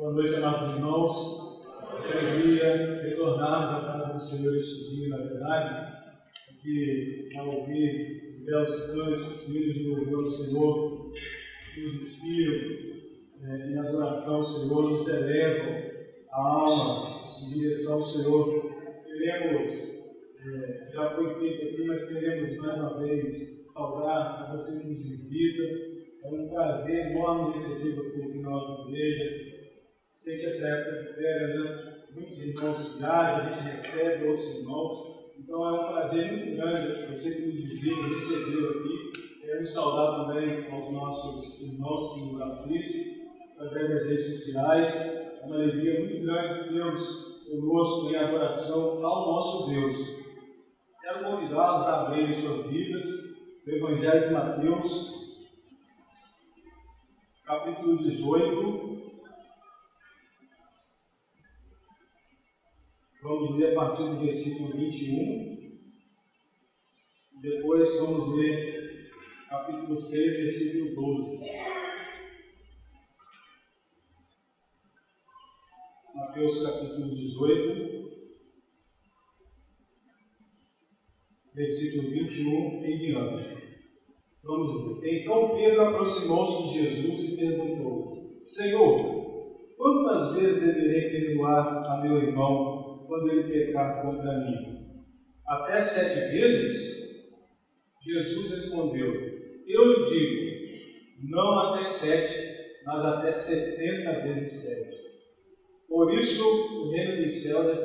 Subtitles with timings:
[0.00, 1.62] Boa noite, amados irmãos.
[1.92, 5.92] Alegria retornarmos à casa do Senhor este dia, na verdade,
[6.62, 11.12] que ao ouvir esses belos cânticos, filhos de louvor do Senhor,
[11.76, 12.78] nos inspiram
[13.42, 15.82] é, em adoração ao Senhor, nos elevam
[16.32, 18.72] a alma em direção ao Senhor.
[19.04, 19.68] Queremos,
[20.46, 25.10] é, já foi feito aqui, mas queremos mais uma vez saudar a você que nos
[25.10, 25.62] visita.
[26.24, 29.49] É um prazer enorme receber você aqui na nossa igreja.
[30.20, 31.96] Sei que essa época de férias, né?
[32.12, 35.32] muitos irmãos viajam, a gente recebe outros irmãos.
[35.38, 39.40] Então é um prazer muito grande você que nos visita, recebeu aqui.
[39.40, 45.40] Queremos saudar também aos nossos irmãos que nos assistem através das redes sociais.
[45.42, 49.96] É uma alegria muito grande tê-los conosco em adoração ao nosso Deus.
[51.00, 53.04] Quero convidá-los a abrirem suas Bíblias,
[53.66, 55.14] o Evangelho de Mateus,
[57.46, 58.89] capítulo 18.
[63.22, 65.78] Vamos ler a partir do versículo 21.
[67.42, 69.10] Depois vamos ler
[69.46, 71.40] capítulo 6, versículo 12.
[76.14, 78.10] Mateus capítulo 18,
[81.54, 83.60] versículo 21 em diante.
[84.42, 85.22] Vamos ver.
[85.22, 92.79] Então Pedro aproximou-se de Jesus e perguntou: Senhor, quantas vezes deverei perdoar a meu irmão
[93.10, 94.78] quando ele pecar contra mim?
[95.44, 97.00] Até sete vezes?
[98.00, 99.12] Jesus respondeu:
[99.66, 102.38] Eu lhe digo, não até sete,
[102.86, 104.96] mas até setenta vezes sete.
[105.88, 107.78] Por isso, o reino dos céus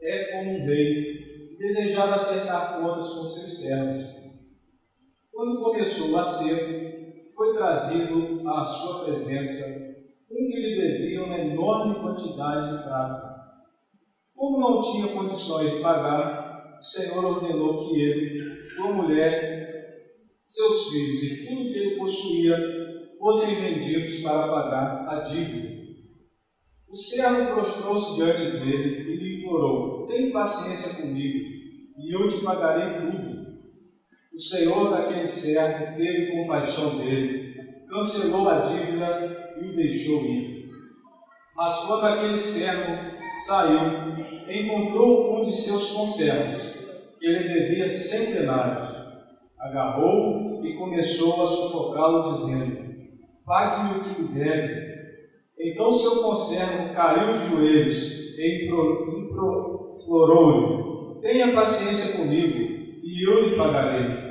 [0.00, 4.20] é como um rei, desejava acertar contas com seus servos.
[5.32, 9.64] Quando começou o acerto, foi trazido à sua presença
[10.30, 13.29] um que lhe devia uma enorme quantidade de prata.
[14.40, 20.00] Como não tinha condições de pagar, o Senhor ordenou que ele, sua mulher,
[20.42, 22.56] seus filhos e tudo que ele possuía
[23.18, 25.68] fossem vendidos para pagar a dívida.
[26.88, 31.46] O servo prostrou-se diante dele e lhe implorou: Tem paciência comigo,
[31.98, 33.60] e eu te pagarei tudo.
[34.32, 37.56] O Senhor daquele servo teve compaixão dele,
[37.90, 40.70] cancelou a dívida e o deixou ir.
[41.54, 44.14] Mas quando aquele servo saiu,
[44.48, 46.74] encontrou um de seus conservos,
[47.18, 49.00] que ele devia cem denários.
[49.58, 52.90] Agarrou e começou a sufocá-lo, dizendo:
[53.44, 54.90] Pague-me o que me deve.
[55.58, 57.96] Então seu conservo caiu de joelhos
[58.38, 58.66] e
[60.06, 62.58] implorou-lhe: Tenha paciência comigo,
[63.02, 64.30] e eu lhe pagarei.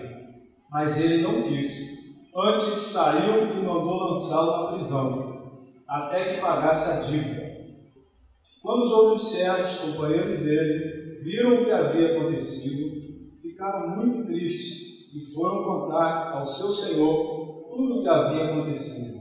[0.72, 2.00] Mas ele não quis.
[2.36, 5.52] Antes saiu e mandou lançá-lo na prisão,
[5.88, 7.39] até que pagasse a dívida.
[8.62, 13.00] Quando os outros servos, companheiros dele, viram o que havia acontecido,
[13.42, 19.20] ficaram muito tristes e foram contar ao seu senhor tudo o que havia acontecido.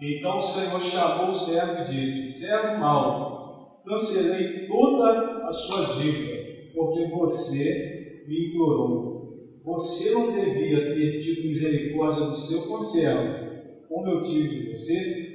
[0.00, 6.36] Então o Senhor chamou o servo e disse: Servo mau, cancelei toda a sua dívida,
[6.74, 9.16] porque você me implorou.
[9.64, 15.26] Você não devia ter tido misericórdia do seu conservo, como eu tive de você?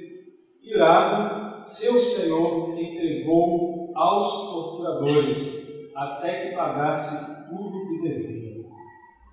[0.62, 2.71] Irado, seu senhor
[3.02, 8.64] entregou aos torturadores até que pagasse tudo o que devia.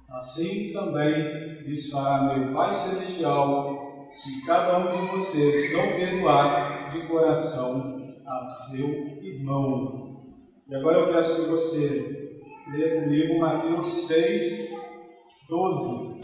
[0.09, 7.07] Assim também lhes fará meu Pai Celestial, se cada um de vocês não perdoar de
[7.07, 8.87] coração a seu
[9.23, 10.33] irmão.
[10.67, 12.41] E agora eu peço que você
[12.71, 14.75] leia comigo Mateus 6,
[15.47, 16.21] 12.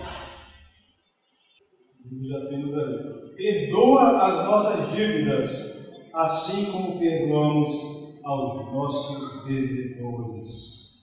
[2.24, 3.36] Já temos ali.
[3.36, 5.75] Perdoa as nossas dívidas
[6.16, 10.96] assim como perdoamos aos nossos devedores.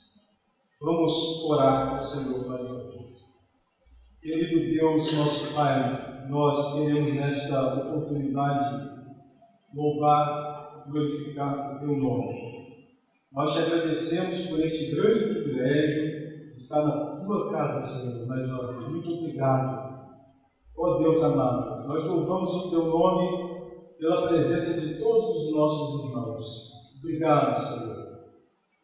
[0.80, 3.22] Vamos orar ao Senhor mais uma vez.
[4.22, 8.90] Querido Deus, nosso Pai, nós queremos nesta oportunidade
[9.74, 12.52] louvar, glorificar o Teu nome.
[13.32, 18.72] Nós te agradecemos por este grande privilégio de estar na Tua casa, Senhor, mais uma
[18.72, 18.88] vez.
[18.88, 19.92] Muito obrigado.
[20.74, 23.41] Ó oh, Deus amado, nós louvamos o Teu nome
[24.02, 26.72] pela presença de todos os nossos irmãos.
[26.98, 28.18] Obrigado, Senhor.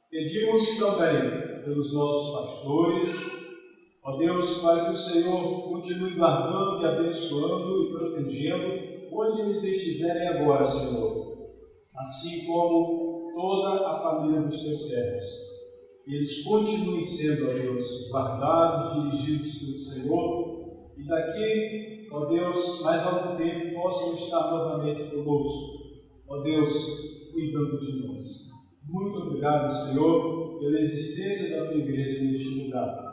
[0.09, 3.05] Pedimos também pelos nossos pastores,
[4.05, 10.29] ó Deus, para que o Senhor continue guardando e abençoando e protegendo onde eles estiverem
[10.29, 11.51] agora, Senhor,
[11.97, 15.49] assim como toda a família dos teus servos.
[16.07, 20.59] Eles continuem sendo, ó Deus, guardados, dirigidos pelo Senhor,
[20.97, 25.79] e daqui ó Deus, mais algum tempo possam estar novamente conosco.
[26.29, 26.73] Ó Deus,
[27.33, 28.49] cuidando de nós.
[28.89, 33.09] Muito obrigado, Senhor, pela existência da tua igreja neste lugar.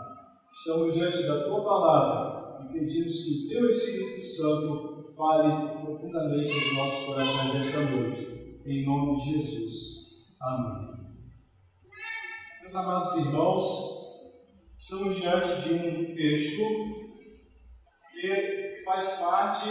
[0.51, 6.73] Estamos diante da tua palavra e pedimos que o teu Espírito Santo fale profundamente nos
[6.75, 8.61] nossos corações esta noite.
[8.65, 10.05] Em nome de Jesus.
[10.41, 10.95] Amém.
[12.61, 13.63] Meus amados irmãos,
[14.77, 17.04] estamos diante de um texto
[18.95, 19.69] faz parte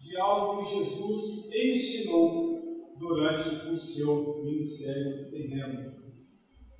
[0.00, 5.94] de algo que Jesus ensinou durante o seu ministério terreno.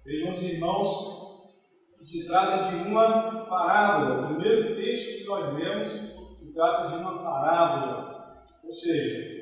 [0.02, 1.58] Vejam os irmãos
[1.98, 4.22] que se trata de uma parábola.
[4.22, 5.88] O primeiro texto que nós lemos
[6.32, 9.36] se trata de uma parábola, ou seja,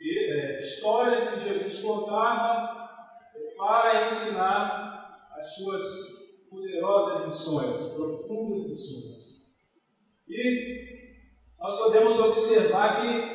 [0.00, 2.88] é, histórias que Jesus contava
[3.58, 9.42] para ensinar as suas poderosas lições, profundas lições.
[10.28, 10.91] E
[11.62, 13.32] nós podemos observar que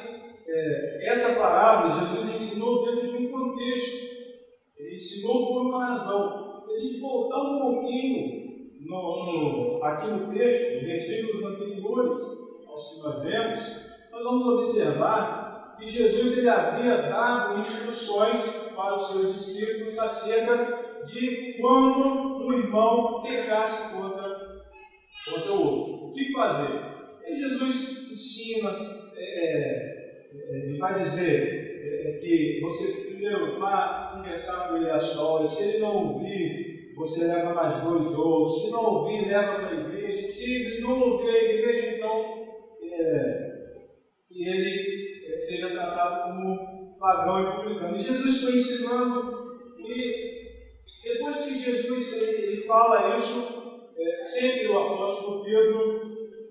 [0.50, 4.08] é, essa parábola Jesus ensinou dentro de um contexto.
[4.78, 6.62] Ele ensinou por uma razão.
[6.62, 12.20] Se a gente voltar um pouquinho no, no, aqui no texto, versículos anteriores
[12.68, 13.64] aos que nós vemos,
[14.12, 21.56] nós vamos observar que Jesus ele havia dado instruções para os seus discípulos acerca de
[21.62, 24.64] quando um irmão pecasse contra,
[25.30, 26.08] contra o outro.
[26.08, 26.97] O que fazer?
[27.28, 28.70] E Jesus ensina,
[29.16, 34.90] é, é, é ele vai dizer é, é, que você primeiro vá conversar com ele
[34.90, 39.56] a sós, se ele não ouvir, você leva mais dois outros, se não ouvir, leva
[39.56, 42.48] para a igreja, se ele não ouvir a igreja, então
[42.82, 43.74] é,
[44.30, 47.98] que ele seja tratado como pagão e publicano.
[47.98, 50.48] E Jesus foi ensinando, e
[51.04, 53.58] depois que Jesus ele fala isso,
[54.18, 56.07] sempre o apóstolo Pedro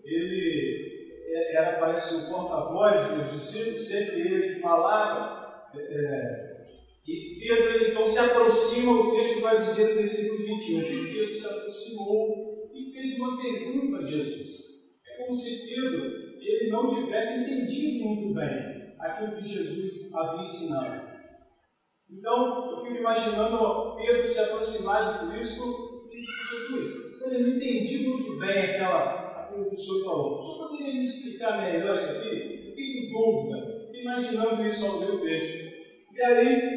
[0.07, 0.97] ele
[1.29, 5.71] é, era, parece, o porta-voz dos discípulos, sempre ele que falava.
[5.75, 6.57] É, é,
[7.07, 11.47] e Pedro então se aproxima, o texto vai dizer no versículo 21, que Pedro se
[11.47, 14.51] aproximou e fez uma pergunta a Jesus.
[15.07, 21.17] É como se Pedro ele não tivesse entendido muito bem aquilo que Jesus havia ensinado.
[22.11, 28.39] Então, eu fico imaginando Pedro se aproximar de Cristo e Jesus, eu não entendi muito
[28.39, 29.26] bem aquela
[29.61, 30.39] o senhor falou.
[30.39, 32.67] O senhor poderia me explicar melhor isso aqui?
[32.69, 35.67] Eu fico em dúvida, imaginando isso ao ler o texto.
[36.13, 36.77] E aí,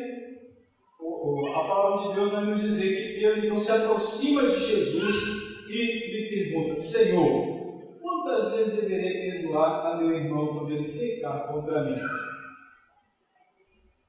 [1.55, 5.15] a palavra de Deus vai nos dizer que Pedro então se aproxima de Jesus
[5.69, 11.83] e lhe pergunta: Senhor, quantas vezes deverei perdoar a meu irmão quando ele pecar contra
[11.83, 11.99] mim?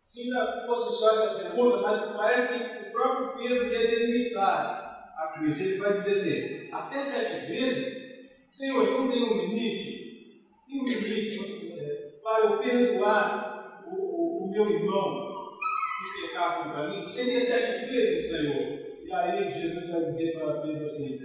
[0.00, 5.38] Se ainda fosse só essa pergunta, mas parece que o próprio Pedro quer delimitar a
[5.38, 5.62] Cristo.
[5.62, 8.09] Ele vai dizer assim: até sete vezes
[8.50, 14.50] Senhor, então tem um limite, tem um limite é, para eu perdoar o, o, o,
[14.50, 15.56] meu irmão
[16.02, 17.00] que pecar contra mim?
[17.00, 19.06] Seria sete vezes, Senhor.
[19.06, 21.18] E aí Jesus vai dizer para Pedro assim: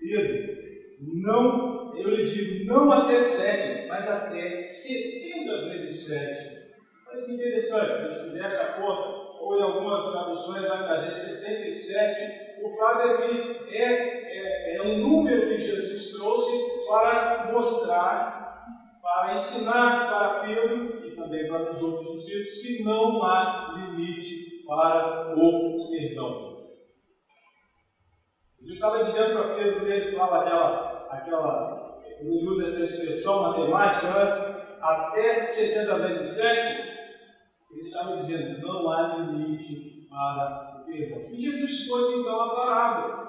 [0.00, 0.56] Pedro,
[1.00, 6.56] não, eu lhe digo, não até sete, mas até setenta vezes sete.
[7.08, 11.12] Olha que interessante, se a gente fizer essa conta, ou em algumas traduções vai trazer
[11.12, 14.15] 77, o fato é que é
[14.86, 18.64] um número que Jesus trouxe para mostrar,
[19.02, 25.34] para ensinar para Pedro e também para os outros discípulos que não há limite para
[25.36, 26.56] o perdão.
[28.60, 34.10] Jesus estava dizendo para Pedro, quando ele fala aquela, aquela, ele usa essa expressão matemática,
[34.10, 34.56] né?
[34.80, 36.96] até 70 vezes 7,
[37.70, 41.30] ele estava dizendo, não há limite para o perdão.
[41.30, 43.25] E Jesus foi então a parábola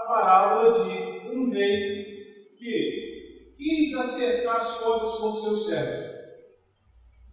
[0.00, 6.10] a parábola de um rei que quis acertar as contas com seus servos.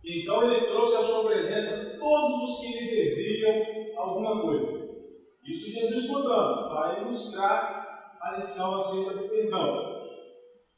[0.04, 4.88] Então ele trouxe à sua presença todos os que lhe deviam alguma coisa.
[5.44, 9.98] Isso Jesus contando, para ilustrar a lição acerca do perdão.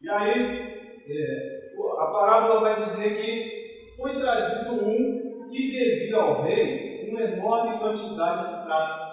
[0.02, 7.10] E aí, é, a parábola vai dizer que foi trazido um que devia ao rei
[7.10, 9.09] uma enorme quantidade de prata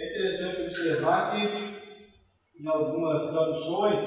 [0.00, 4.00] é interessante observar que, em algumas traduções,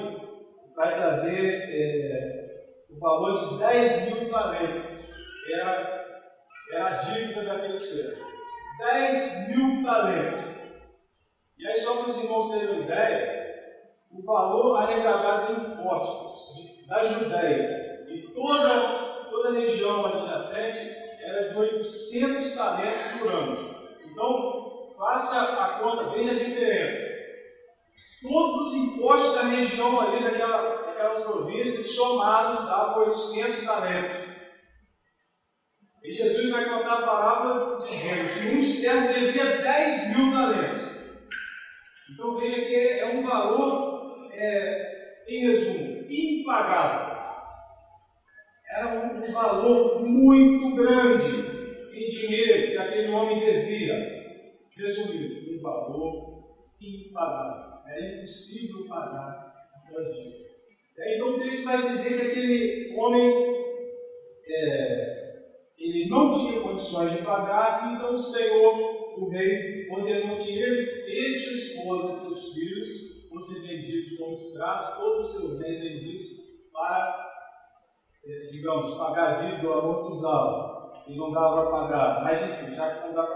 [0.74, 2.44] vai trazer é,
[2.90, 4.90] o valor de 10 mil talentos.
[5.52, 6.30] Era,
[6.72, 8.18] era a dívida daquele ser.
[8.78, 10.40] 10 mil talentos.
[11.56, 13.44] E aí, só para os irmãos terem uma ideia,
[14.10, 21.56] o valor arrecadado em impostos da Judéia e toda, toda a região adjacente era de
[21.56, 23.74] 800 talentos por ano.
[24.04, 24.63] Então,
[25.04, 26.98] Faça a conta, veja a diferença.
[28.22, 34.16] Todos os impostos da região ali, daquela, daquelas províncias, somados, davam 800 talentos.
[36.02, 40.94] E Jesus vai contar a parábola dizendo que um servo devia 10 mil talentos.
[42.10, 47.14] Então veja que é um valor, é, em resumo, impagável.
[48.70, 51.28] Era um, um valor muito grande
[51.92, 54.13] em dinheiro que aquele homem devia.
[54.76, 56.44] Resumindo, um valor
[56.80, 57.80] impagável.
[57.86, 60.44] Era impossível pagar aquela dívida.
[60.98, 63.54] Então o texto vai dizer que aquele homem
[64.46, 65.24] é,
[65.78, 71.36] ele não tinha condições de pagar, então o Senhor, o rei, ordenou que ele, ele
[71.36, 76.24] sua esposa e seus filhos fossem vendidos como escravos, todos os seus bens vendidos
[76.72, 77.32] para,
[78.24, 80.74] é, digamos, pagar a dívida ou amortizá-la.
[81.06, 82.22] E não dava para pagar.
[82.22, 83.33] Mas enfim, já que não dá para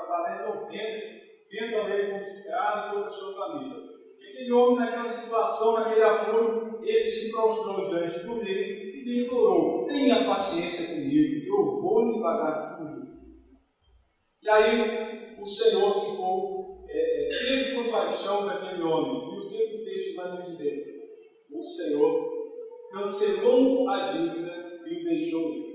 [1.50, 3.88] vendam ele como escravo e toda a sua família.
[4.16, 10.26] Aquele homem, naquela situação, naquele apuro, ele se prostrou diante do rei e implorou: tenha
[10.26, 13.08] paciência comigo, eu vou lhe pagar tudo.
[14.42, 19.34] E aí o Senhor ficou, é, é teve compaixão daquele homem.
[19.34, 20.98] E o que o texto vai nos dizer?
[21.50, 22.38] O Senhor
[22.92, 25.68] cancelou a dívida e o deixou ir.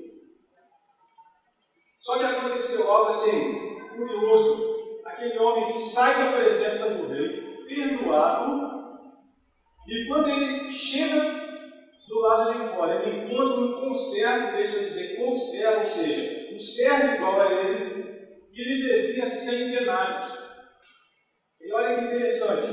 [1.99, 4.62] Só que aconteceu algo assim, curioso.
[5.23, 8.73] Aquele homem sai da presença do rei, perdoado,
[9.87, 11.43] e quando ele chega
[12.09, 13.01] do lado de fora.
[13.01, 18.19] Ele encontra um conservo, deixa eu dizer, conservo, ou seja, um servo igual a ele,
[18.51, 20.39] e ele devia 100 denários.
[21.61, 22.67] E olha que interessante,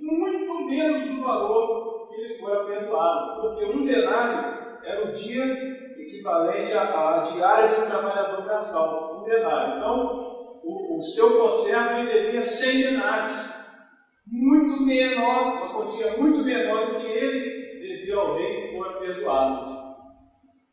[0.00, 5.44] muito menos do valor que ele foi perdoado, porque um denário era o dia
[5.98, 9.76] equivalente à, à diária de um trabalhador braçal, um denário.
[9.76, 10.29] Então,
[10.62, 13.50] o, o seu conservo devia 100 denários,
[14.26, 19.80] muito menor, uma quantia muito menor do que ele devia ao rei foi perdoado.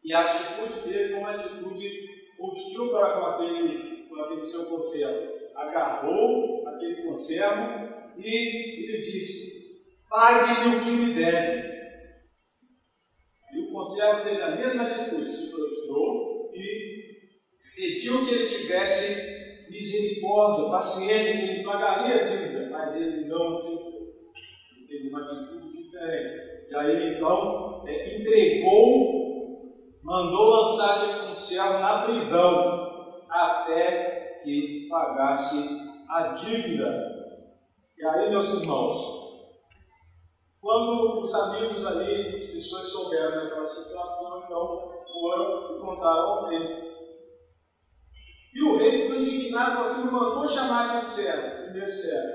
[0.04, 2.08] E a atitude dele foi uma atitude
[2.40, 5.38] hostil para com aquele, com aquele seu conservo.
[5.56, 11.68] Agarrou aquele conservo e ele disse: Pague-me o que me deve.
[13.54, 16.98] E o conservo teve a mesma atitude, se prostrou e
[17.76, 19.37] pediu que ele tivesse
[19.70, 23.54] misericórdia, paciência, que ele pagaria a dívida, mas ele não.
[23.54, 26.68] Ele teve uma atitude diferente.
[26.70, 35.58] E aí então é, entregou, mandou lançar aquele conservo na prisão até que pagasse
[36.10, 37.18] a dívida.
[37.98, 39.18] E aí, meus irmãos,
[40.62, 46.97] quando os amigos ali, as pessoas souberam daquela situação, então foram e contaram ao rei.
[48.58, 52.28] E o rei ficou indignado com aquilo, mandou chamar de um servo, primeiro servo.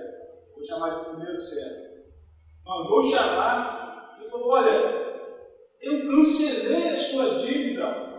[0.54, 1.92] Vou chamar de primeiro servo.
[2.64, 3.82] Mandou chamar
[4.20, 4.70] ele falou: Olha,
[5.80, 8.12] eu cancelei a sua dívida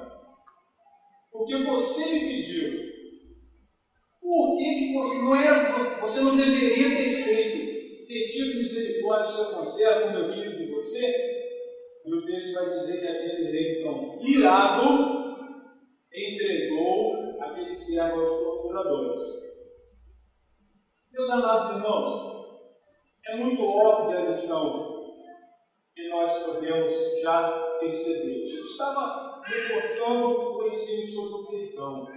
[1.32, 2.94] porque você me pediu.
[4.22, 9.32] Por que, que você não era, você não deveria ter feito, ter tido misericórdia do
[9.32, 11.34] seu conselho, como eu tive de você?
[12.06, 15.23] E o texto vai dizer que aquele rei, então, irado,
[17.74, 19.20] aquele servo aos torturadores.
[21.12, 22.64] Meus amados irmãos,
[23.26, 24.94] é muito óbvia a lição
[25.96, 28.48] que nós podemos já perceber.
[28.48, 32.08] Jesus estava reforçando o ensino sobre o perdão.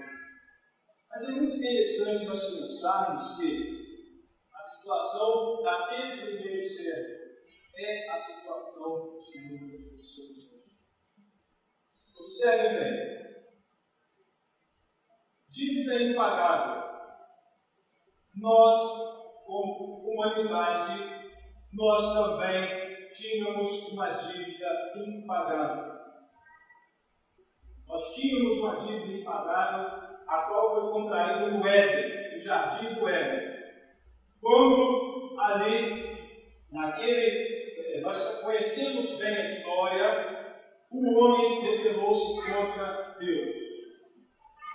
[1.10, 3.86] Mas é muito interessante nós pensarmos que
[4.52, 7.26] a situação daquele primeiro servo
[7.76, 10.56] é a situação de muitas pessoas
[12.18, 13.25] Observe bem.
[15.56, 16.82] Dívida impagável.
[18.36, 18.76] Nós,
[19.46, 21.32] como humanidade,
[21.72, 25.94] nós também tínhamos uma dívida impagável.
[27.88, 33.56] Nós tínhamos uma dívida impagável, a qual foi contraída no Éden, no jardim do Éden.
[34.42, 36.18] Quando ali,
[36.70, 40.56] naquele, eh, nós conhecemos bem a história,
[40.90, 43.65] o homem rebelou-se contra Deus.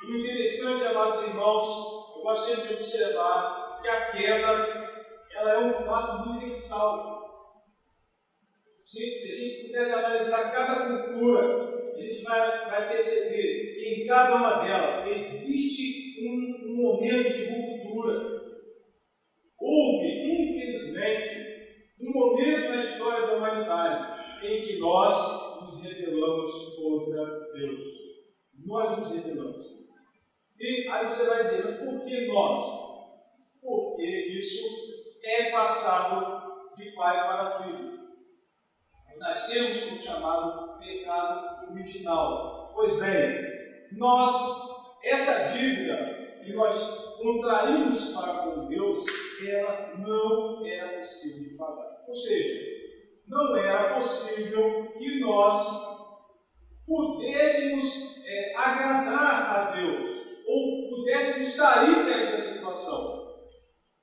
[0.03, 4.81] E o interessante, amados irmãos, eu gosto sempre de observar que a queda
[5.35, 7.63] ela é um fato universal.
[8.75, 14.07] Se, se a gente pudesse analisar cada cultura, a gente vai, vai perceber que em
[14.07, 18.41] cada uma delas existe um, um momento de ruptura.
[19.59, 27.83] Houve, infelizmente, um momento na história da humanidade em que nós nos rebelamos contra Deus.
[28.65, 29.80] Nós nos rebelamos.
[30.61, 32.57] E aí você vai dizer, mas por que nós?
[33.61, 34.63] Porque isso
[35.23, 38.01] é passado de pai para filho
[39.21, 42.71] nascemos com o chamado pecado original.
[42.73, 44.33] Pois bem, nós
[45.03, 49.05] essa dívida que nós contraímos para com Deus,
[49.47, 52.03] ela não era possível de pagar.
[52.07, 52.71] Ou seja,
[53.27, 56.11] não era possível que nós
[56.85, 60.20] pudéssemos é, agradar a Deus,
[60.51, 63.21] ou pudéssemos sair desta situação.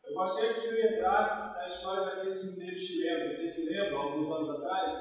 [0.02, 3.37] Eu sempre de lembrar da história daqueles mineiros chilenos.
[3.37, 4.95] Vocês se lembram, alguns anos atrás?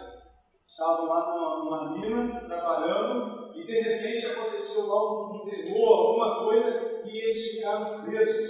[0.68, 7.02] Estavam lá numa, numa mina, trabalhando, e de repente aconteceu lá um terror, alguma coisa,
[7.06, 8.50] e eles ficaram presos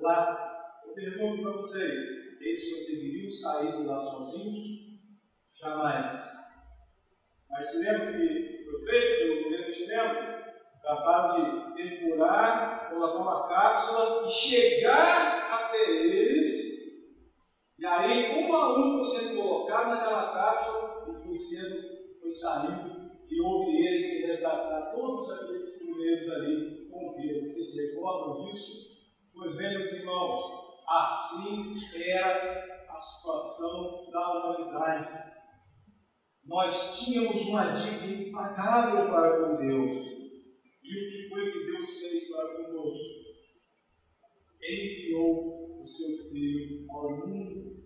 [0.00, 0.80] lá.
[0.86, 4.58] Eu pergunto para vocês: eles conseguiriam sair de lá sozinhos?
[5.60, 6.06] Jamais.
[7.50, 10.41] Mas se lembra que foi feito pelo governo chileno?
[10.82, 16.72] Trataram de perfurar, colocar uma cápsula e chegar até eles.
[17.78, 23.12] E aí, um a um foi sendo colocado naquela cápsula e foi sendo, foi saindo.
[23.30, 27.40] E houve êxito de resgatar todos aqueles primeiros ali com vida.
[27.40, 28.72] Vocês se recordam disso?
[29.32, 30.44] Pois bem, meus irmãos,
[30.88, 35.32] assim era a situação da humanidade
[36.44, 40.21] nós tínhamos uma dívida impagável para com Deus.
[40.92, 43.22] E o que foi que Deus fez para conosco?
[44.62, 47.76] Enviou o seu Filho ao mundo,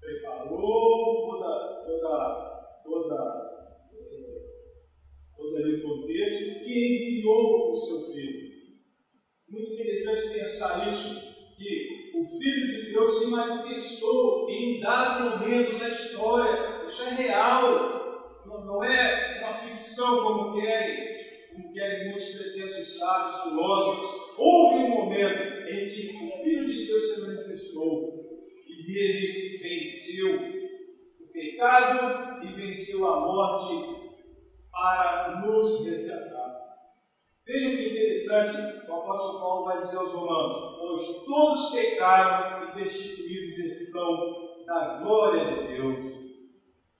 [0.00, 4.42] preparou toda, toda, toda, eh,
[5.36, 8.56] todo aquele contexto e enviou o seu Filho.
[9.48, 15.86] Muito interessante pensar isso, que o Filho de Deus se manifestou em dado momento da
[15.86, 21.15] história isso é real, não, não é uma ficção como querem,
[21.56, 24.36] como querem muitos pretensos sábios, filósofos.
[24.36, 30.34] Houve um momento em que o Filho de Deus se manifestou e ele venceu
[31.20, 33.96] o pecado e venceu a morte
[34.70, 36.66] para nos resgatar.
[37.46, 43.58] Vejam que interessante, o apóstolo Paulo vai dizer aos romanos: Pois todos pecaram e destituídos
[43.58, 46.00] estão da glória de Deus.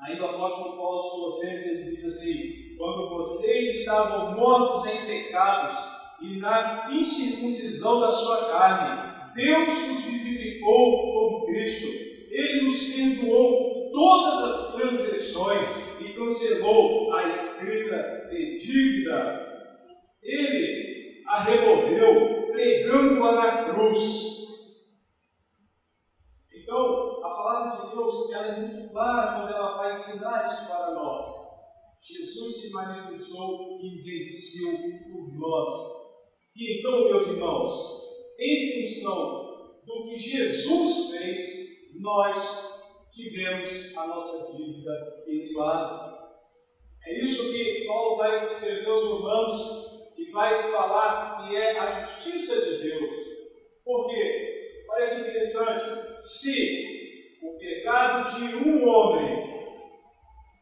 [0.01, 5.77] Aí o apóstolo Paulo aos Colossenses ele diz assim: quando vocês estavam mortos em pecados
[6.21, 11.87] e na incircuncisão da sua carne, Deus os vivificou com Cristo.
[12.31, 19.47] Ele nos perdoou todas as transgressões e cancelou a escrita de dívida.
[20.23, 24.37] Ele a removeu, pregando-a na cruz.
[26.55, 30.93] Então, a palavra de Deus ela é muito clara quando ela vai ensinar isso para
[30.93, 31.46] nós.
[32.07, 34.71] Jesus se manifestou e venceu
[35.11, 35.69] por nós.
[36.55, 37.75] E então, meus irmãos,
[38.39, 46.17] em função do que Jesus fez, nós tivemos a nossa dívida perdoada.
[47.05, 52.65] É isso que Paulo vai escrever aos Romanos e vai falar que é a justiça
[52.67, 53.27] de Deus.
[53.85, 54.85] Por quê?
[54.91, 56.17] Olha que interessante.
[56.17, 59.75] Se o pecado de um homem,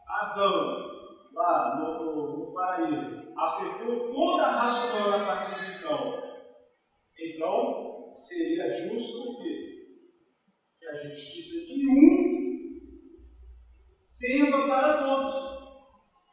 [0.09, 0.94] Adão,
[1.35, 6.23] lá no, no, no paraíso, afetou toda a raça a partir de então,
[7.19, 9.99] então seria justo que,
[10.79, 12.35] que a justiça de um
[14.09, 15.55] sirva para todos.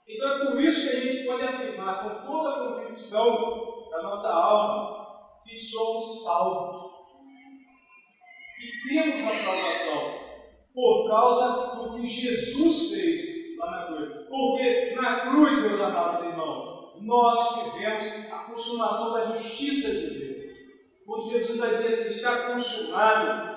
[0.08, 4.34] Então é por isso que a gente pode afirmar com toda a convicção da nossa
[4.34, 6.92] alma que somos salvos.
[8.60, 10.22] E temos a salvação
[10.74, 14.10] por causa do que Jesus fez lá na cruz.
[14.28, 20.58] Porque na cruz, meus amados irmãos, nós tivemos a consumação da justiça de Deus.
[21.06, 23.52] Quando Jesus vai dizer assim, está consumado,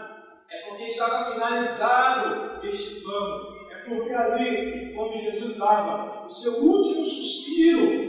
[0.50, 3.54] é porque estava finalizado este plano.
[3.70, 8.04] É porque ali, quando Jesus dava o seu último suspiro,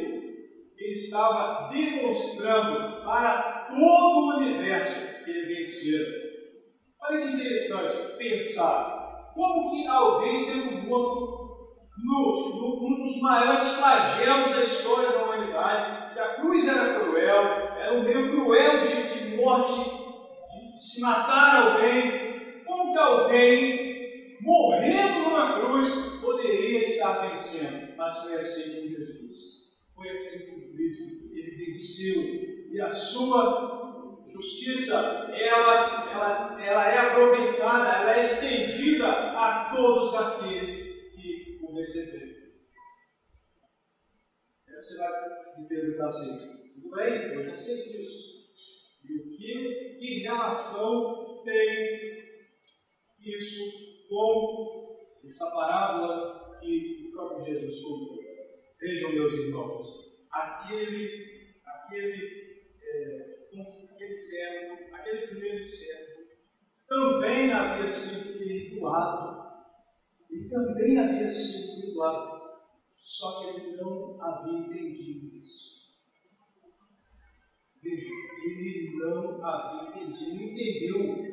[0.78, 6.26] ele estava demonstrando para todo o universo que ele vencera.
[7.02, 11.45] Olha que interessante pensar como que alguém sendo morto
[11.98, 17.42] no, no, num dos maiores flagelos da história da humanidade, que a cruz era cruel,
[17.76, 24.38] era um meio cruel de, de morte, de, de se matar alguém, como que alguém
[24.42, 27.96] morrendo numa cruz poderia estar vencendo?
[27.98, 29.38] Mas foi assim com Jesus,
[29.96, 31.04] foi assim com Cristo,
[31.34, 32.22] ele venceu.
[32.72, 33.76] E a sua
[34.28, 41.05] Justiça, ela, ela, ela é aproveitada, ela é estendida a todos aqueles
[41.76, 42.46] receberam.
[44.68, 48.36] Aí você vai me perguntar assim, tudo bem, eu já sei disso.
[49.04, 52.26] E o que, que relação tem
[53.20, 58.20] isso com essa parábola que o próprio Jesus contou?
[58.80, 61.36] Vejam, meus irmãos, aquele
[61.86, 63.48] aquele, é,
[63.94, 66.26] aquele servo, aquele primeiro servo,
[66.88, 69.25] também havia sido perdoado.
[70.36, 72.36] Ele também havia sido perdoado.
[72.98, 75.76] Só que ele não havia entendido isso.
[77.82, 78.10] Veja,
[78.46, 81.26] ele não havia entendido, não entendeu.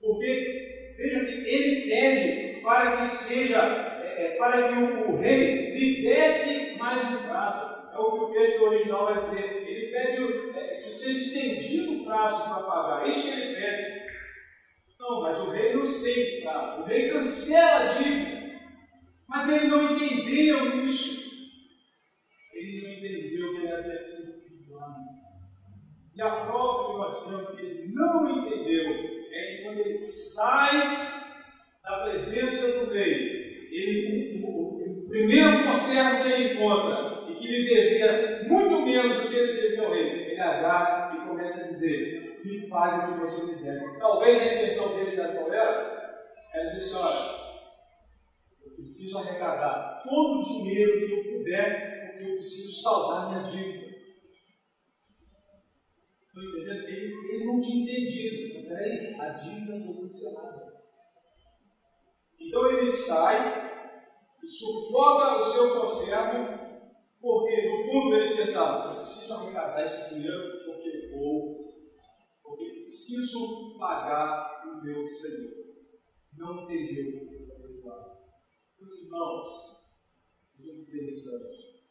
[0.00, 3.58] Porque, veja que ele pede para que seja,
[4.04, 7.92] é, é, para que o, o rei lhe desse mais um prazo.
[7.92, 9.66] É o que o texto original vai dizer.
[9.66, 13.08] Ele pede é, que seja estendido o prazo para pagar.
[13.08, 13.97] Isso que ele pede.
[15.08, 16.82] Não, mas o rei não estende prazo.
[16.82, 18.60] O rei cancela a dívida.
[19.26, 21.18] Mas ele não entendeu isso.
[22.52, 24.38] Ele não entendeu que ele havia sido
[26.18, 28.90] e a prova que nós temos que ele não entendeu
[29.30, 30.74] é que quando ele sai
[31.84, 37.46] da presença do rei, ele, o, o, o primeiro conservo que ele encontra, e que
[37.46, 41.68] lhe devia muito menos do que ele devia ao rei, ele agarra e começa a
[41.68, 42.17] dizer:
[42.48, 43.98] me pague o que você me deve.
[43.98, 45.98] Talvez a intenção dele, sabe qual era?
[46.54, 47.38] Era dizer assim: olha,
[48.64, 53.88] eu preciso arrecadar todo o dinheiro que eu puder, porque eu preciso saldar minha dívida.
[56.26, 56.88] Estou entendendo?
[56.88, 58.68] Ele, ele não tinha entendido.
[58.68, 60.68] Peraí, a dívida foi cancelada.
[62.38, 63.68] Então ele sai
[64.42, 66.58] e sufoca o seu conservo,
[67.20, 70.97] porque no fundo ele pensava: preciso arrecadar esse dinheiro porque
[72.78, 75.76] preciso pagar o meu Senhor.
[76.36, 78.18] Não entendeu o perdoado.
[78.80, 79.80] Meus irmãos,
[80.58, 81.82] muito interessante.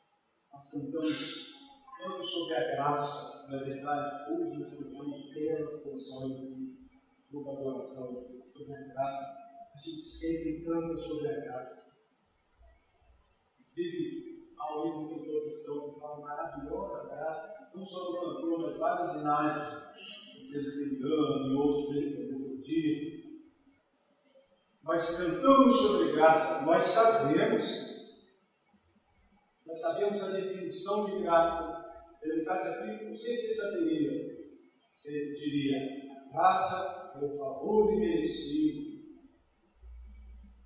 [0.52, 1.58] Nós cantamos
[2.02, 6.90] tanto sobre a graça, na verdade, hoje nós cantamos belas canções aqui
[7.32, 9.48] no adoração sobre a graça.
[9.76, 11.98] A gente sempre canta sobre a graça.
[13.60, 18.60] Inclusive, há um livro do cantor cristão que fala maravilhosa graça, não só do cantor,
[18.62, 19.88] mas vários inários,
[20.50, 21.88] presbiteriano e outros
[22.32, 23.28] budistas.
[24.84, 27.64] Nós cantamos sobre graça, nós sabemos,
[29.66, 31.88] nós sabemos a definição de graça
[32.28, 34.38] perguntasse aqui, não sei se você saberia.
[34.96, 35.78] Você diria,
[36.32, 38.98] graça é o favor imerecido.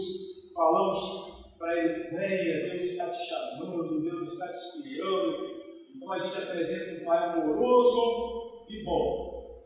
[0.54, 5.60] falamos para ele: venha, Deus está te chamando, Deus está te espiando.
[5.96, 9.64] Então a gente apresenta um Pai amoroso e bom.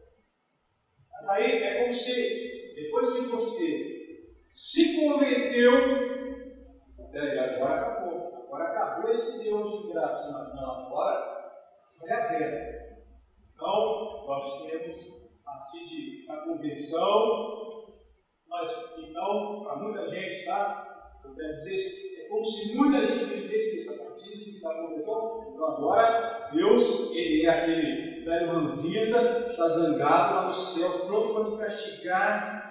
[1.11, 3.93] Mas aí é como se, depois que você
[4.49, 6.02] se converteu,
[7.13, 8.43] peraí, agora acabou.
[8.47, 10.53] Agora acabou esse Deus de graça.
[10.55, 11.53] Não, agora
[12.01, 13.03] vai haver.
[13.55, 17.93] Então, nós temos partir de, da conversão.
[18.47, 21.19] Nós, então, para muita gente, tá?
[21.23, 25.51] Eu quero dizer, é como se muita gente vivesse isso a partir da conversão.
[25.53, 31.43] Então, agora, Deus, Ele é aquele velho ranziza, está zangado lá no céu, pronto para
[31.49, 32.62] me castigar.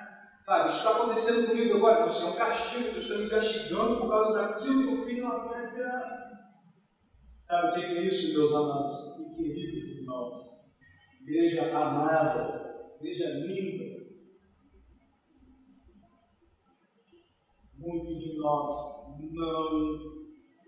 [0.42, 4.08] Sabe, isso está acontecendo comigo agora, isso é um castigo, Deus está me castigando por
[4.08, 6.22] causa daquilo que eu fiz na terra.
[7.42, 10.40] Sabe o que é isso, meus amados e queridos irmãos?
[11.20, 14.02] Igreja amada, igreja linda.
[17.78, 18.68] Muitos de nós
[19.32, 20.22] não,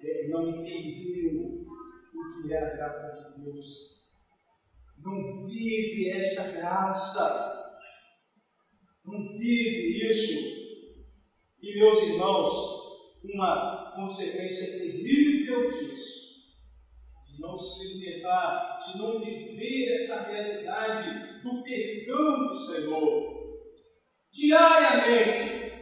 [0.05, 1.65] é, não entenderam
[2.15, 3.67] o que é a graça de Deus.
[4.99, 7.64] Não vive esta graça.
[9.05, 10.55] Não vive isso.
[11.61, 12.53] E, meus irmãos,
[13.23, 16.25] uma consequência terrível disso
[17.35, 23.35] de não experimentar, de não viver essa realidade do perdão do Senhor
[24.31, 25.73] diariamente,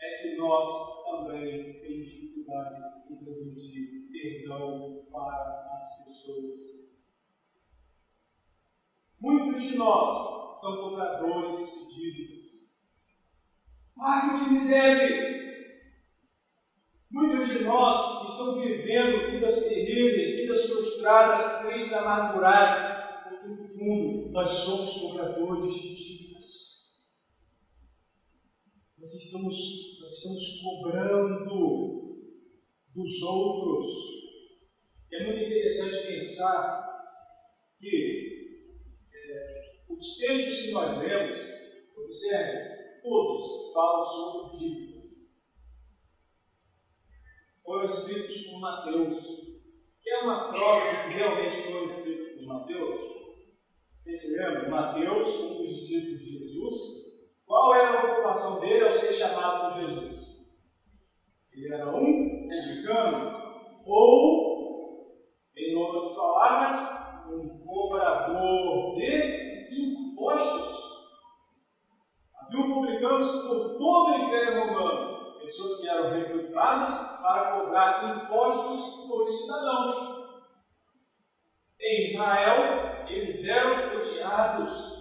[0.00, 0.66] é que nós
[1.04, 6.52] também temos dificuldade em transmitir perdão para as pessoas.
[9.20, 12.45] Muitos de nós são cobradores de dívidas.
[13.96, 15.36] Pague o que me deve.
[17.10, 24.50] Muitos de nós estão vivendo vidas terríveis, vidas frustradas, tristes, amarguradas, porque no fundo nós
[24.50, 26.66] somos cobradores de dívidas.
[28.98, 32.16] Nós estamos, nós estamos cobrando
[32.94, 33.86] dos outros.
[35.12, 36.84] É muito interessante pensar
[37.78, 38.56] que
[39.14, 41.38] é, os textos que nós lemos,
[41.96, 42.75] observe,
[43.06, 45.02] todos falam sobre dívidas.
[47.64, 49.24] Foram escritos por Mateus.
[50.02, 52.98] Quer uma prova de que realmente foram escritos por Mateus?
[53.98, 54.70] Vocês se lembram?
[54.70, 56.74] Mateus, um dos discípulos de Jesus,
[57.46, 60.20] qual era a ocupação dele ao ser chamado por Jesus?
[61.52, 65.16] Ele era um publicano ou,
[65.56, 70.85] em outras palavras, um cobrador de impostos.
[72.46, 79.40] Havia publicanos por todo o Império Romano, pessoas que eram recrutadas para cobrar impostos dos
[79.40, 80.16] cidadãos.
[81.80, 84.96] Em Israel, eles eram odiados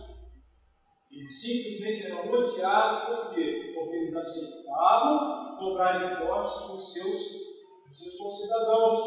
[1.15, 3.71] eles simplesmente eram odiados por quê?
[3.73, 8.99] Porque eles aceitavam cobrar impostos dos seus, dos seus concidadãos.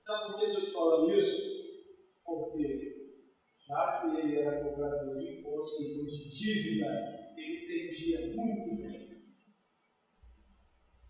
[0.00, 1.56] Sabe por que Deus fala isso?
[2.24, 3.16] Porque,
[3.66, 7.25] já que ele era cobrador de impostos, então de dívida,
[7.56, 9.06] entendia muito bem.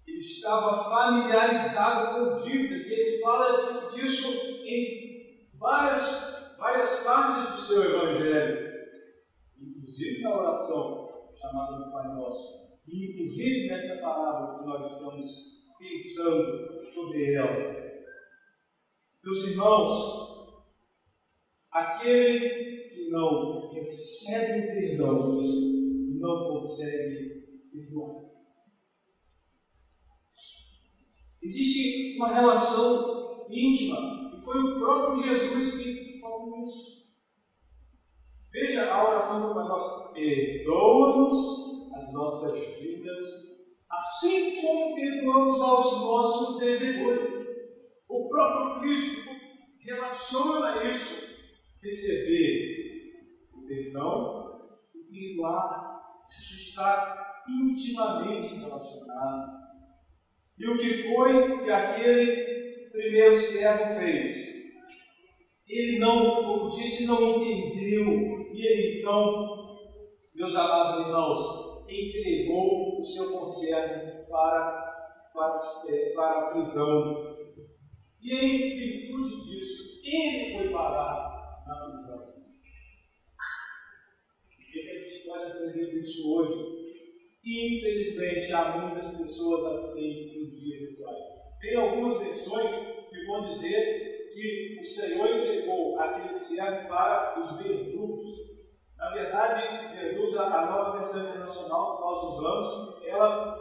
[0.06, 4.28] Ele estava familiarizado com dívidas, e ele fala disso
[4.64, 8.66] em várias, várias partes do seu evangelho
[9.86, 15.26] inclusive na oração chamada do Pai Nosso, e inclusive nesta palavra que nós estamos
[15.78, 17.76] pensando sobre ela.
[19.22, 20.66] Meus irmãos,
[21.70, 25.42] aquele que não recebe o perdão
[26.18, 28.26] não consegue perdoar.
[31.42, 36.96] Existe uma relação íntima, e foi o próprio Jesus que falou isso.
[38.50, 40.12] Veja a oração do Pai Nosso.
[40.12, 43.18] Perdoa-nos as nossas vidas,
[43.90, 47.28] assim como perdoamos aos nossos devedores.
[48.08, 49.20] O próprio Cristo
[49.80, 51.36] relaciona isso.
[51.82, 55.95] Receber o perdão e perdoar.
[56.28, 59.56] Isso está intimamente relacionado.
[60.58, 64.56] E o que foi que aquele primeiro servo fez?
[65.68, 69.76] Ele não, como disse, não entendeu e ele então,
[70.34, 75.56] meus amados irmãos, entregou o seu conservo para, para,
[75.90, 77.36] é, para a prisão.
[78.22, 82.34] E em virtude disso, ele foi parar na prisão.
[84.46, 84.94] O que a
[85.68, 86.76] aprender disso hoje?
[87.44, 91.58] Infelizmente, há muitas pessoas assim nos dias atuais.
[91.60, 92.72] Tem algumas versões
[93.08, 98.46] que vão dizer que o Senhor entregou aquele servo para os verdugos
[98.98, 103.54] na verdade, Jesus, a nova versão internacional que nós usamos, ela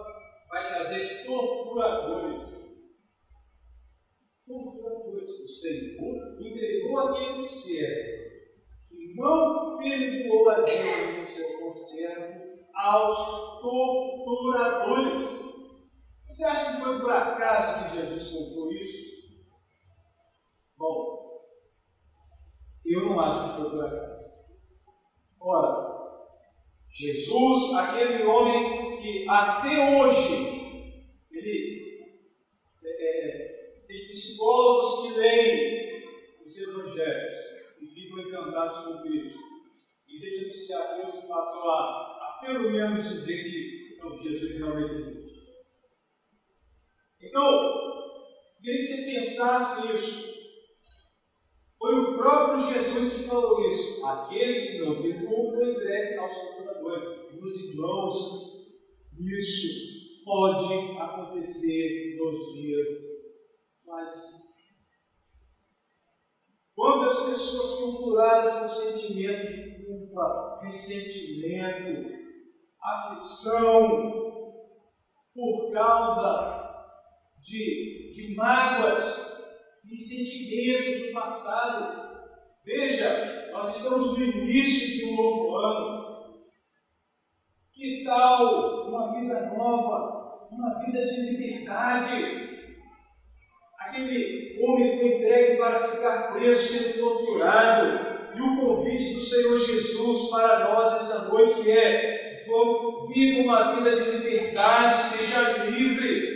[0.49, 2.39] vai trazer torturadores.
[4.47, 5.29] Torturadores.
[5.29, 8.14] O Senhor entregou aquele ser que
[9.15, 15.17] não perdoou a Deus no seu conservo aos torturadores.
[16.27, 19.15] Você acha que foi por acaso que Jesus contou isso?
[20.77, 21.39] Bom,
[22.85, 24.25] eu não acho que foi por acaso.
[25.39, 25.95] Ora,
[26.89, 32.19] Jesus, aquele homem que até hoje ele
[32.83, 36.03] é, é, tem psicólogos que leem
[36.43, 37.44] os evangelhos
[37.85, 39.39] e ficam encantados com Cristo
[40.07, 44.57] e deixam de ser ateus e passam a, a pelo menos dizer que não, Jesus
[44.57, 45.35] realmente existe.
[47.21, 50.35] Então, queria que você pensasse isso.
[51.77, 54.05] Foi o próprio Jesus que falou isso.
[54.05, 57.33] Aquele que não perdoou foi entregue aos torturadores.
[57.33, 58.15] Meus irmãos,
[59.17, 62.87] isso pode acontecer nos dias
[63.85, 64.44] mais.
[66.75, 72.11] Quando as pessoas torturadas com sentimento de culpa, ressentimento,
[72.81, 74.25] aflição,
[75.33, 76.63] por causa
[77.41, 79.35] de, de mágoas,
[79.91, 82.05] e sentimentos do passado.
[82.63, 86.05] Veja, nós estamos no início de um novo ano.
[87.71, 92.54] Que tal uma vida nova, uma vida de liberdade?
[93.85, 98.15] Aquele homem foi entregue para ficar preso, sendo torturado.
[98.35, 102.43] E o convite do Senhor Jesus para nós esta noite é:
[103.13, 106.35] viva uma vida de liberdade, seja livre.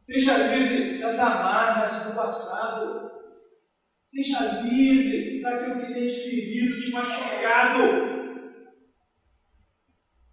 [0.00, 3.10] Seja livre das amarras do passado.
[4.04, 8.14] Seja livre daquilo que tem te ferido, te machucado.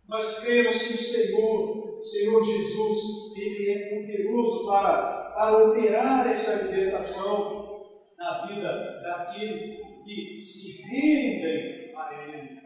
[0.08, 3.00] Nós cremos que o Senhor, o Senhor Jesus,
[3.38, 7.86] Ele é poderoso para, para operar esta libertação
[8.17, 9.62] na vida daqueles
[10.06, 12.62] que se rendem a Ele,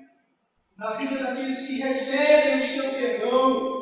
[0.78, 3.76] na vida daqueles que recebem o seu perdão.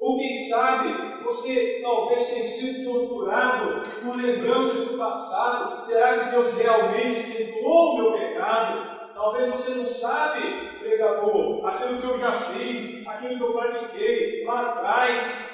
[0.00, 5.80] Ou quem sabe você talvez tenha sido torturado por lembranças do passado.
[5.80, 8.94] Será que Deus realmente perdoou o meu pecado?
[9.14, 14.68] Talvez você não sabe pregador, aquilo que eu já fiz, aquilo que eu pratiquei lá
[14.68, 15.53] atrás.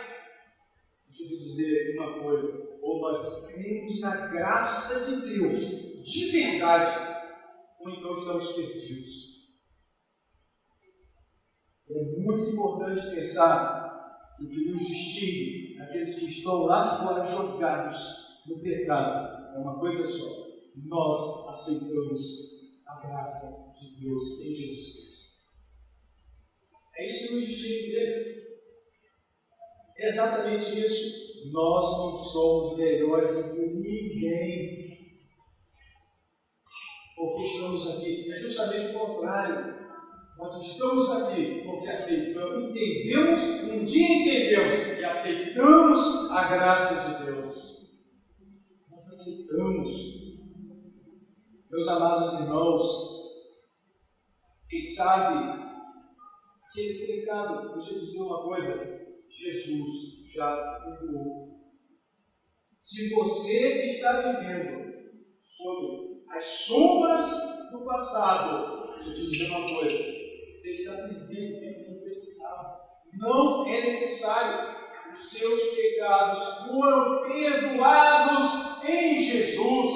[1.11, 7.19] Te dizer uma coisa: ou nós cremos na graça de Deus, de verdade,
[7.81, 9.31] ou então estamos perdidos.
[11.89, 17.97] É muito importante pensar que o que nos distingue daqueles que estão lá fora jogados
[18.47, 20.47] no pecado é uma coisa só:
[20.87, 25.11] nós aceitamos a graça de Deus em Jesus Cristo.
[26.97, 28.40] É isso que nos distingue deles.
[30.01, 31.51] Exatamente isso.
[31.53, 35.11] Nós não somos melhores do que ninguém.
[37.17, 38.33] Porque estamos aqui.
[38.33, 39.79] É justamente o contrário.
[40.39, 47.91] Nós estamos aqui porque aceitamos, entendemos, um dia entendemos e aceitamos a graça de Deus.
[48.91, 50.21] Nós aceitamos.
[51.71, 52.83] Meus amados irmãos,
[54.69, 55.71] quem sabe
[56.71, 59.00] Aquele pecado, deixa eu dizer uma coisa:
[59.31, 61.61] Jesus já perdoou.
[62.81, 64.91] Se você está vivendo
[65.43, 69.99] sob as sombras do passado, deixa eu te dizer uma coisa:
[70.53, 72.81] você está vivendo o que precisava.
[73.15, 74.81] Não é necessário.
[75.13, 79.93] Os seus pecados foram perdoados em Jesus.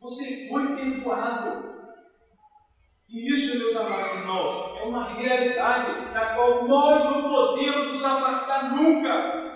[0.00, 1.75] Você foi perdoado.
[3.08, 8.74] E isso, meus amados irmãos, é uma realidade da qual nós não podemos nos afastar
[8.74, 9.46] nunca.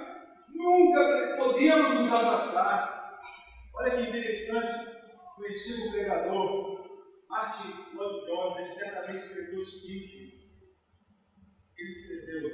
[0.54, 3.20] Nunca podemos nos afastar.
[3.74, 4.90] Olha que interessante,
[5.36, 6.80] conhecido pregador
[7.28, 10.34] Martin Lloyd Jones, ele certamente escreveu o seguinte:
[11.78, 12.50] ele escreveu,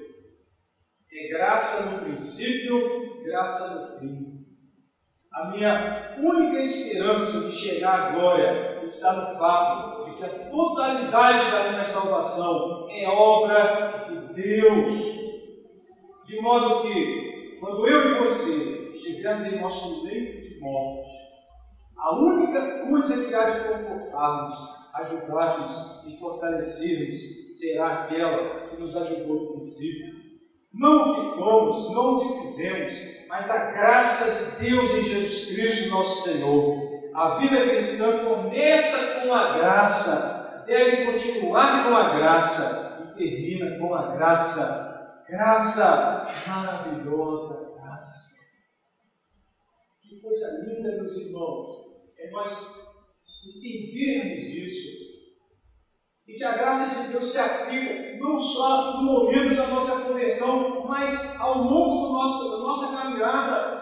[1.13, 4.47] é graça no princípio, graça no fim.
[5.33, 11.71] A minha única esperança de chegar à glória está no fato que a totalidade da
[11.71, 14.91] minha salvação é obra de Deus.
[16.25, 21.11] De modo que, quando eu e você estivermos em nosso leito de morte,
[21.99, 24.55] a única coisa que há de confortar-nos,
[24.95, 30.17] ajudar-nos e fortalecer-nos será aquela que nos ajudou no princípio.
[30.73, 32.93] Não o que fomos, não o que fizemos,
[33.29, 36.86] mas a graça de Deus em Jesus Cristo, nosso Senhor
[37.17, 43.95] a vida cristã começa com a graça, deve continuar com a graça e termina com
[43.95, 45.25] a graça.
[45.27, 48.37] Graça maravilhosa, graça.
[50.03, 51.69] Que coisa linda, meus irmãos,
[52.19, 52.53] é nós
[53.47, 55.07] entendermos isso.
[56.29, 60.85] E que a graça de Deus se aplica não só no momento da nossa conversão,
[60.87, 63.76] mas ao longo do nosso, da nossa caminhada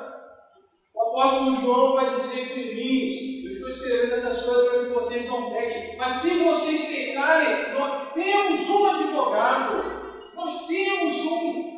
[1.15, 5.97] apóstolo João vai dizer, filhinhos, eu estou escrevendo essas coisas para que vocês não peguem,
[5.97, 11.75] mas se vocês pecarem, nós temos um advogado, nós temos um.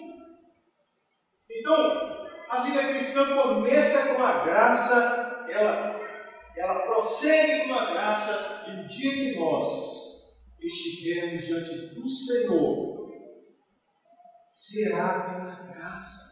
[1.51, 6.01] Então, a vida cristã começa com a graça, ela,
[6.57, 9.69] ela prossegue com a graça, e o dia que nós
[10.63, 13.07] estivermos diante do Senhor,
[14.51, 16.26] será pela graça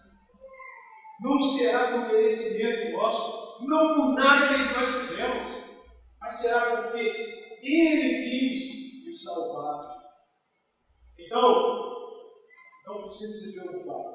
[1.20, 5.64] não será por merecimento nosso, não por nada que nós fizemos,
[6.20, 6.98] mas será porque
[7.62, 9.94] Ele quis nos salvar.
[11.18, 11.94] Então,
[12.86, 14.14] não precisa se preocupar.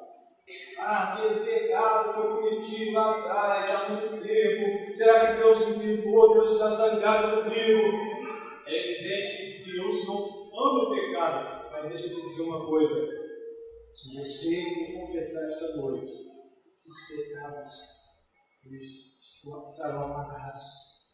[0.79, 5.79] Ah, aquele pecado que eu cometi lá atrás, há muito tempo, será que Deus me
[5.79, 6.33] perdoou?
[6.33, 7.81] Deus está zangado comigo?
[8.65, 13.09] É evidente que Deus não ama o pecado, mas deixa eu te dizer uma coisa:
[13.91, 16.28] se você confessar esta noite,
[16.69, 17.67] esses pecados
[18.65, 20.61] eles estarão apagados.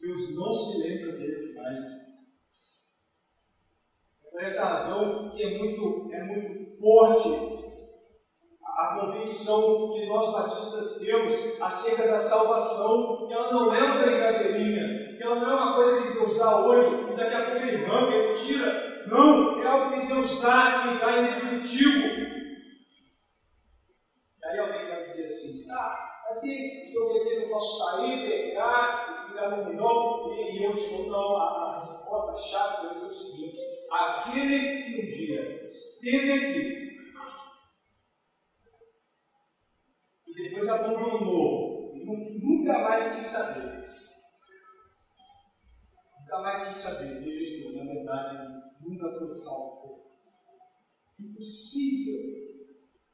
[0.01, 1.81] Deus não se lembra deles mais.
[4.25, 7.29] É por essa razão que é muito, é muito forte
[8.77, 15.15] a convicção que nós batistas temos acerca da salvação, que ela não é uma brincadeirinha,
[15.15, 17.85] que ela não é uma coisa que Deus dá hoje e daqui a pouco ele
[17.85, 19.05] arranca, ele tira.
[19.07, 22.34] Não, é algo que Deus dá e dá em definitivo.
[25.35, 30.31] Assim, tá, assim, então quer dizer que eu posso sair, pegar e ficar no milhão?
[30.31, 33.59] E, e eu digo, não, a, a resposta chave para isso é o seguinte,
[33.91, 36.85] aquele que um dia esteve aqui
[40.27, 42.03] e depois abandonou, e
[42.39, 43.71] nunca mais quis saber.
[46.19, 48.35] Nunca mais quis saber, rejeitou, na verdade,
[48.81, 49.95] nunca foi salvo.
[51.19, 52.54] Impossível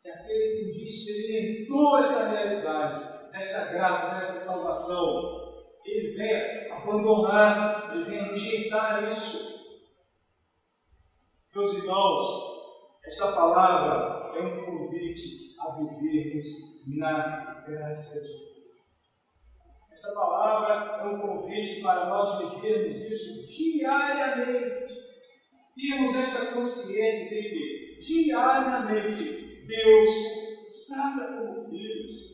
[0.02, 5.52] que aquele que um dia experimentou essa realidade, esta graça, nesta salvação,
[5.86, 9.62] ele venha abandonar, ele venha rejeitar isso.
[11.54, 12.26] Meus irmãos,
[13.06, 16.46] esta palavra é um convite a vivermos
[16.98, 18.52] na graça de Deus.
[19.92, 24.92] Esta palavra é um convite para nós vivermos isso diariamente.
[25.76, 32.32] Termos esta consciência de que diariamente Deus nos trata como filhos.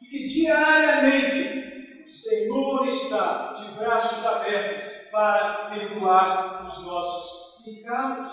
[0.00, 8.28] De que diariamente o Senhor está de braços abertos para perdoar os nossos pecados,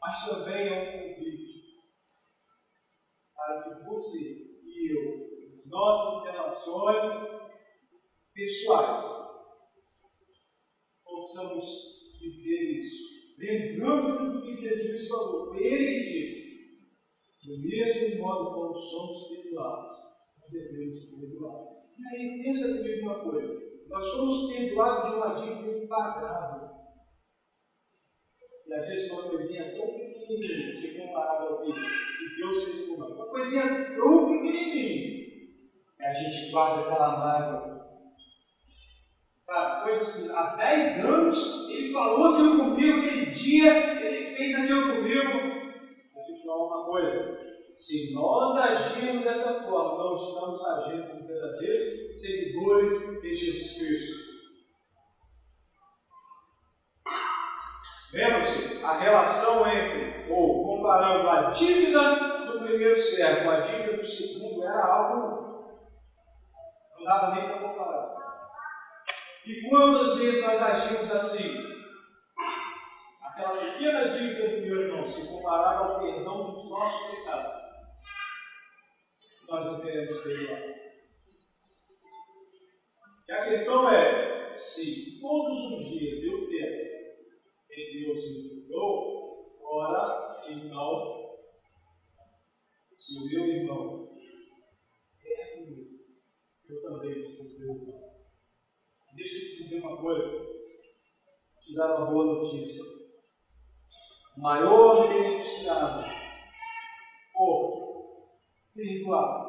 [0.00, 1.64] mas também é um convite
[3.34, 4.18] para que você
[4.64, 7.02] e eu, nossas relações
[8.32, 9.04] pessoais,
[11.04, 11.64] possamos
[12.20, 13.13] viver isso.
[13.36, 16.54] Lembrando do que Jesus falou, foi Ele que disse:
[17.44, 19.96] do mesmo modo como somos perdoados,
[20.50, 21.74] devemos perdoar.
[21.98, 23.52] E aí, pensa comigo uma coisa:
[23.88, 26.74] nós somos perdoados de uma dívida impagável.
[28.66, 31.72] E às vezes uma coisinha tão pequenininha, se comparada ao que
[32.36, 35.24] Deus fez por nós, uma coisinha tão pequenininha,
[36.00, 37.73] a gente guarda aquela mágoa.
[39.44, 44.96] Sabe, coisa assim, há 10 anos ele falou aquilo comigo, aquele dia ele fez aquilo
[44.96, 45.54] comigo,
[46.14, 47.44] Deixa eu te uma coisa.
[47.72, 51.84] Se nós agirmos dessa forma, não estamos agindo como verdadeiros
[52.20, 54.24] seguidores de Jesus Cristo.
[58.12, 64.04] Lembra-se, a relação entre, ou comparando a dívida do primeiro século com a dívida do
[64.06, 65.74] segundo, era algo.
[66.96, 68.33] Não dava nem para comparar.
[69.46, 71.74] E quantas vezes nós agimos assim?
[73.34, 77.52] aquela pequena dívida do meu irmão se comparar ao perdão dos nossos pecados,
[79.48, 80.62] nós não teremos perdoar.
[83.28, 86.94] E a questão é: se todos os dias eu peco
[87.70, 91.38] e Deus me perdoou, ora, então,
[92.94, 94.16] se o meu irmão
[95.24, 95.98] é comigo,
[96.68, 98.03] eu também preciso perdoar.
[99.14, 100.28] Deixa eu te dizer uma coisa,
[101.62, 102.82] te dar uma boa notícia
[104.36, 106.04] maior beneficiado
[107.32, 108.30] por
[108.74, 109.44] perdoar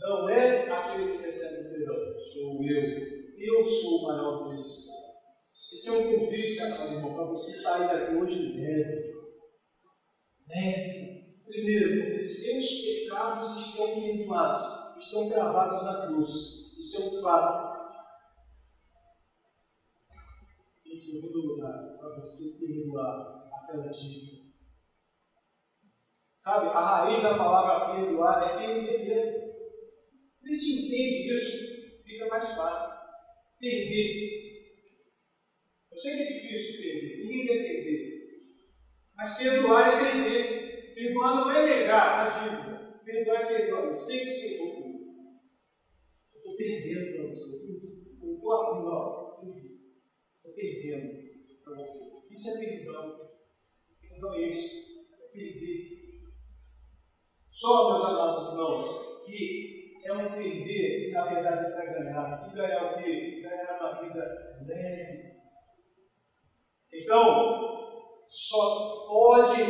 [0.00, 3.18] não é aquele que recebe o perdão, sou eu.
[3.36, 4.98] Eu sou o maior beneficiado.
[5.72, 9.12] Esse é um convite, meu irmão, para você sair daqui hoje leve.
[10.48, 11.08] Leve.
[11.44, 16.30] Primeiro, porque seus pecados estão perdoados, estão gravados na cruz.
[16.78, 17.67] Isso é um fato.
[20.90, 24.40] Em segundo lugar, para você perdoar aquela dívida.
[26.34, 29.48] Sabe, a raiz da palavra perdoar é perder mesmo.
[30.42, 32.88] A gente entende isso, fica mais fácil.
[33.60, 34.28] Perder.
[35.92, 38.18] Eu sei que é difícil perder, ninguém quer perder.
[39.14, 40.94] Mas perdoar é perder.
[40.94, 42.98] Perdoar não é negar a dívida.
[43.04, 43.84] Perdoar é perdoar.
[43.84, 44.88] Eu sei que errou.
[46.32, 47.44] Eu estou perdendo para você.
[48.22, 49.27] Eu estou abrindo, ó
[50.58, 52.32] perdendo para você.
[52.32, 53.30] Isso é perdão.
[54.00, 54.88] Perdão é isso.
[55.22, 55.98] É perder.
[57.48, 62.48] Só, meus amados irmãos, que é um perder que na verdade é para ganhar.
[62.50, 63.40] E ganhar o quê?
[63.42, 65.38] Ganhar uma vida leve.
[66.92, 69.62] Então, só pode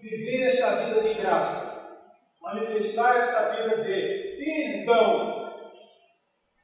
[0.00, 2.00] viver esta vida de graça,
[2.40, 5.42] manifestar essa vida de perdão,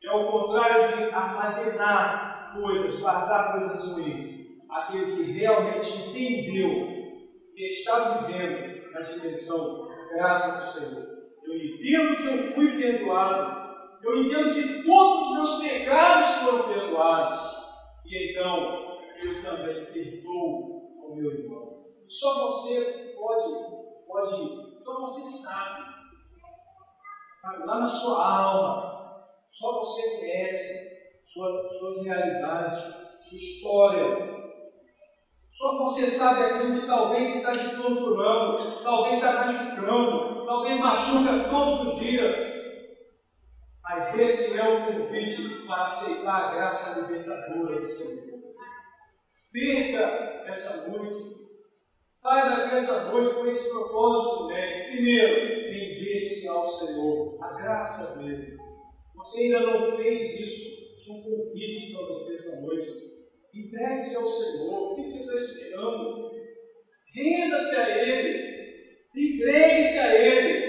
[0.09, 4.49] é o contrário de armazenar coisas, guardar coisas ruins.
[4.71, 6.99] Aquele que realmente entendeu
[7.57, 11.19] e está vivendo na dimensão graça do Senhor.
[11.45, 13.59] Eu entendo que eu fui perdoado.
[14.03, 17.59] Eu entendo que todos os meus pecados foram perdoados.
[18.07, 21.85] E então eu também perdoo o meu irmão.
[22.07, 23.47] Só você pode,
[24.07, 25.89] pode, só você sabe.
[27.39, 30.98] Sabe, lá na sua alma, só você conhece
[31.29, 32.79] sua, suas realidades,
[33.21, 34.39] sua história.
[35.51, 41.95] Só você sabe aquilo que talvez está te torturando, talvez está machucando, talvez machuca todos
[41.95, 42.39] os dias.
[43.83, 48.39] Mas esse é o convite para aceitar a graça libertadora do Senhor.
[49.53, 51.39] Perca essa noite.
[52.15, 54.93] Saia daqui essa noite com esse propósito médio.
[54.93, 58.57] Primeiro, render-se ao Senhor, a graça dele.
[59.15, 60.78] Você ainda não fez isso.
[61.11, 62.89] Um convite para você essa noite.
[63.55, 64.93] Entregue-se ao Senhor.
[64.93, 66.31] O que você está esperando?
[67.15, 69.07] Renda-se a Ele.
[69.17, 70.69] Entregue-se a Ele.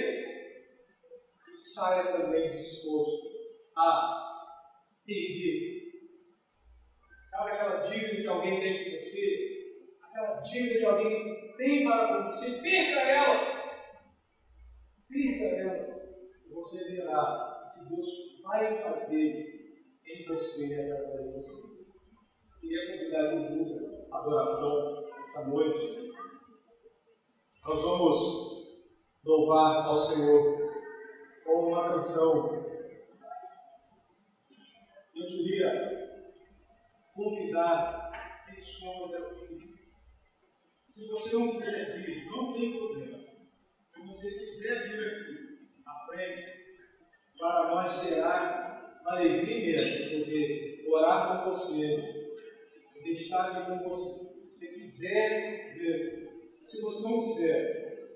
[1.50, 3.28] E saia também disposto
[3.76, 4.46] a
[5.06, 5.80] perder.
[7.32, 9.76] Sabe aquela dívida que alguém tem com você?
[10.02, 12.62] Aquela dívida que alguém tem para com você?
[12.62, 13.60] Perca ela.
[15.10, 16.00] Perca ela.
[16.50, 18.08] Você verá que Deus
[18.42, 19.49] vai fazer
[20.10, 21.86] em você e através de você.
[22.60, 26.12] Queria convidar todo mundo à adoração essa noite.
[27.64, 28.80] Nós vamos
[29.24, 30.74] louvar ao Senhor
[31.44, 32.66] com uma canção.
[35.16, 36.20] Eu queria
[37.14, 39.70] convidar pessoas a vir.
[40.88, 43.20] Se você não quiser vir, não tem problema.
[43.90, 46.60] Se você quiser vir aqui à frente,
[47.38, 48.69] para nós será
[49.02, 52.20] uma alegria imensa poder orar com você,
[53.06, 54.30] estar aqui com você.
[54.52, 56.30] Se quiser ver,
[56.64, 58.08] se você não quiser,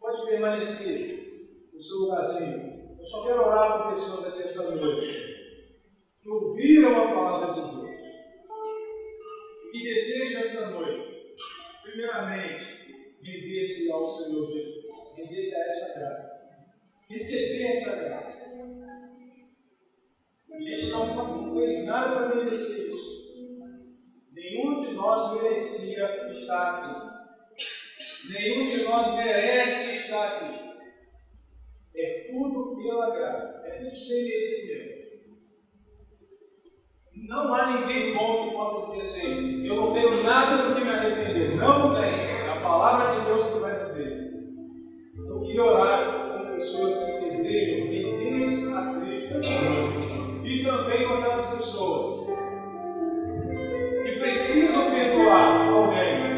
[0.00, 2.96] pode permanecer no seu lugarzinho.
[2.98, 5.32] Eu só quero orar com pessoas aqui esta noite
[6.20, 8.00] que ouviram a palavra de Deus
[9.66, 11.34] e que desejam esta noite,
[11.82, 12.82] primeiramente,
[13.22, 14.84] render-se ao Senhor Jesus,
[15.16, 16.66] render-se a esta graça,
[17.08, 18.51] receber esta graça.
[20.62, 23.12] A gente não fez nada para merecer isso.
[24.32, 28.32] Nenhum de nós merecia estar aqui.
[28.32, 30.72] Nenhum de nós merece estar aqui.
[31.94, 33.66] É tudo pela graça.
[33.68, 35.02] É tudo sem merecimento.
[37.28, 40.90] Não há ninguém bom que possa dizer assim: eu não tenho nada do que me
[40.90, 41.56] arrepender.
[41.56, 42.04] Não tem.
[42.04, 44.32] É a palavra de Deus que vai dizer.
[45.16, 49.34] Eu queria orar com pessoas que desejam render-se a Cristo
[50.64, 52.26] também com aquelas pessoas
[54.04, 56.32] que precisam perdoar alguém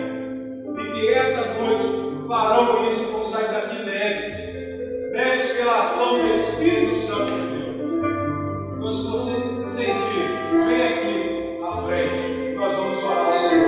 [0.77, 4.55] e que essa noite farão isso e vão sair daqui leves
[5.15, 7.65] leves pela ação do Espírito Santo de Deus.
[8.77, 9.31] Então, se você
[9.69, 10.29] sentir,
[10.67, 13.64] vem aqui à frente, nós vamos orar ao Senhor.